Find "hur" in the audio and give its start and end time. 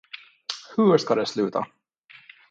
0.75-0.97